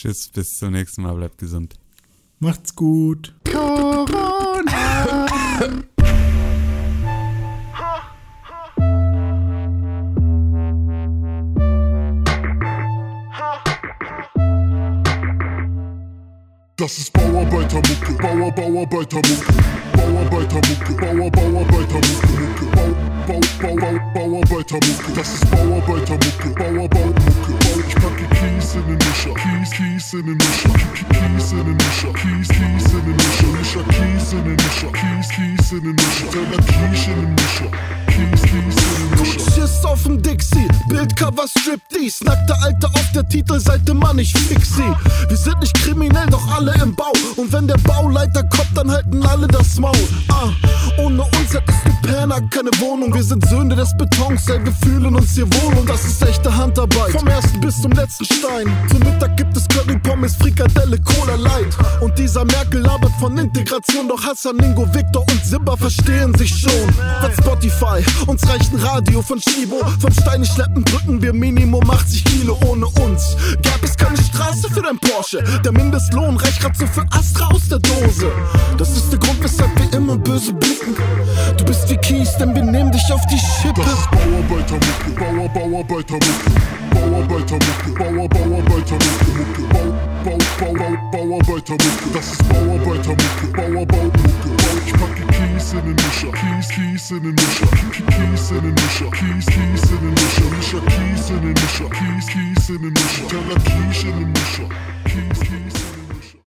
Tschüss, 0.04 0.28
bis 0.28 0.58
zum 0.58 0.72
nächsten 0.72 1.00
Mal, 1.00 1.14
bleibt 1.14 1.38
gesund. 1.38 1.76
Macht's 2.38 2.76
gut. 2.76 3.34
Das 16.76 16.98
ist 16.98 17.10
Bauarbeitermucke, 17.44 18.14
Bauer, 18.22 18.50
Bauarbeitermucke, 18.52 19.52
Bauarbeitermucke, 19.96 20.94
Bauer, 20.94 21.30
Bauarbeitermucke, 21.30 22.32
Mucke, 22.40 22.66
Bau, 22.74 22.88
Bau, 23.26 23.40
Bau, 23.60 23.76
Bau, 23.76 24.00
Bauarbeitermucke. 24.14 25.12
Das 25.14 25.34
ist 25.34 25.50
Bauarbeitermucke, 25.50 26.48
Bauer, 26.56 26.88
Baumucke, 26.88 27.52
Bau. 27.60 27.80
Ich 27.86 27.94
packe 27.96 28.24
Kies 28.34 28.74
in 28.74 28.86
den 28.86 28.96
Mischer, 28.96 29.34
Kies, 29.34 29.70
Kies 29.76 30.12
in 30.14 30.26
den 30.26 30.36
Mischer, 30.36 30.68
Ki- 30.72 31.04
Ki- 31.04 31.04
Kies 31.04 31.52
in 31.52 31.64
den 31.64 31.76
Mischer, 31.76 32.12
Kies, 32.14 32.48
Kies 32.48 32.92
in 32.94 33.04
den 33.04 33.16
Mischer, 33.16 33.46
Mischer, 33.52 33.84
Kies 33.84 34.32
in 34.32 34.44
den 34.44 34.56
Mischer, 34.56 34.92
Kies, 34.92 35.28
Kies 35.28 35.72
in 35.72 35.82
den 35.84 35.94
Mischer, 35.94 36.30
Teller 36.30 36.62
Kies 36.64 37.06
in 37.06 37.14
den 37.20 37.34
Mischer, 37.34 37.70
Kies, 38.08 38.42
Kies 38.42 38.52
in 38.52 38.60
den 38.62 39.20
Mischer. 39.20 39.50
Schiss 39.54 39.84
auf 39.84 40.02
dem 40.04 40.22
Dixie, 40.22 40.68
Bildcover 40.88 41.46
Striptease, 41.48 42.24
nackte 42.24 42.54
Alte 42.62 42.86
auf 42.88 43.12
der 43.14 43.28
Titelseite, 43.28 43.92
Mann, 43.94 44.18
ich 44.18 44.32
fix 44.32 44.76
sie. 44.76 44.94
Wir 45.28 45.36
sind 45.36 45.60
nicht 45.60 45.74
kriminell, 45.74 46.26
doch 46.30 46.46
alle 46.56 46.74
im 46.82 46.94
Bau. 46.94 47.12
Und 47.36 47.52
wenn 47.52 47.66
der 47.66 47.78
Bauleiter 47.78 48.42
kommt, 48.44 48.76
dann 48.76 48.90
halten 48.90 49.22
alle 49.26 49.46
das 49.48 49.78
Maul. 49.78 49.92
Ah, 50.28 50.50
ohne 50.98 51.22
uns 51.22 51.52
hättest 51.52 51.78
du 51.84 52.08
Penner 52.08 52.40
keine 52.50 52.70
Wohnung. 52.78 53.12
Wir 53.12 53.22
sind 53.22 53.48
Söhne 53.48 53.74
des 53.74 53.96
Betons, 53.96 54.48
ey, 54.48 54.64
wir 54.64 54.72
fühlen 54.72 55.16
uns 55.16 55.32
hier 55.32 55.46
wohl 55.54 55.74
und 55.78 55.88
das 55.88 56.04
ist 56.04 56.22
echte 56.22 56.54
Handarbeit. 56.54 57.10
Vom 57.10 57.26
ersten 57.26 57.60
bis 57.60 57.80
zum 57.80 57.90
letzten 57.92 58.24
Stein. 58.24 58.66
Zum 58.90 59.00
Mittag 59.00 59.36
gibt 59.36 59.56
es 59.56 59.66
Curry 59.68 59.98
Pommes, 59.98 60.36
Frikadelle, 60.36 60.98
Cola 61.00 61.34
Light. 61.34 61.76
Und 62.00 62.16
dieser 62.18 62.44
Merkel 62.44 62.82
labert 62.82 63.12
von 63.18 63.36
Integration, 63.36 64.08
doch 64.08 64.22
Hassan, 64.22 64.58
Ingo, 64.58 64.86
Victor 64.94 65.22
und 65.28 65.44
Simba 65.44 65.76
verstehen 65.76 66.34
sich 66.36 66.50
schon. 66.56 66.70
Wird 67.20 67.34
Spotify, 67.38 68.04
uns 68.26 68.46
reicht 68.48 68.72
ein 68.72 68.78
Radio 68.78 69.22
von 69.22 69.40
Chibo. 69.40 69.80
Vom 69.98 70.12
Steine 70.12 70.46
schleppen 70.46 70.84
drücken 70.84 71.20
wir 71.20 71.32
Minimum 71.32 71.88
80 71.90 72.24
Kilo 72.24 72.58
ohne 72.66 72.86
uns. 72.86 73.36
Gab 73.62 73.82
es 73.82 73.96
keine 73.96 74.23
Für 74.74 74.82
dein 74.82 74.98
Porsche. 74.98 75.40
Der 75.64 75.70
Mindestlohn 75.70 76.36
reicht 76.36 76.60
grad 76.60 76.76
so 76.76 76.84
für 76.84 77.04
Astra 77.12 77.46
aus 77.52 77.68
der 77.68 77.78
Dose. 77.78 78.32
Das 78.76 78.88
ist 78.96 79.08
der 79.12 79.20
Grund, 79.20 79.40
weshalb 79.40 79.70
wir 79.78 79.96
immer 79.96 80.16
böse 80.16 80.52
blicken. 80.52 80.96
Du 81.56 81.64
bist 81.64 81.88
wie 81.88 81.96
Kies, 81.98 82.36
denn 82.38 82.52
wir 82.56 82.62
nehmen 82.64 82.90
dich 82.90 83.12
auf 83.12 83.20
die 83.30 83.38
Schippe. 83.38 83.82
Das 83.82 83.92
ist 83.92 84.10
Bauarbeitermucke, 84.10 85.10
Bauer, 85.16 85.48
Bauarbeitermucke, 85.50 86.50
Bauarbeitermucke, 86.90 87.90
Bauer, 87.96 88.28
Bauarbeitermucke, 88.28 89.30
Mucke, 89.36 89.62
Bau, 89.70 89.94
Bau, 90.24 90.38
Bau, 90.58 90.72
Bau, 90.74 91.10
Bauarbeitermucke. 91.12 92.10
Das 92.12 92.32
ist 92.32 92.48
Bauarbeitermucke, 92.48 93.46
Bauer, 93.52 93.86
Baumucke, 93.86 94.48
Bau. 94.56 94.74
Ich 94.84 94.92
packe 94.92 95.33
in 95.78 95.84
den 95.86 95.94
Mischer, 95.96 96.32
Kies, 96.32 96.68
Kies 96.68 97.10
in 97.10 97.22
den 97.22 97.34
Mischer, 97.34 97.66
Ki- 97.66 97.90
Ki- 97.90 98.02
Kies 98.04 98.50
in 98.50 98.62
den 98.62 98.74
Mischer, 98.74 99.10
Kies, 99.10 99.46
Kies 99.46 99.90
in 99.90 99.98
den 100.00 100.14
Mischer, 100.14 100.50
Mischer, 100.50 100.80
Kies 100.86 101.30
in 101.30 101.40
den 101.42 101.52
Mischer, 101.52 101.90
Kies, 101.90 102.26
Kies 102.26 102.68
in 102.70 102.82
den 102.82 102.92
Mischer, 102.92 103.28
Teller 103.28 103.60
Kies 103.60 104.04
in 104.04 104.18
den 104.18 104.32
Mischer, 104.32 104.68
Kies, 105.04 105.40
Kies 105.40 105.48
in 105.48 105.54
den 105.54 105.64
Mischer. 105.64 105.93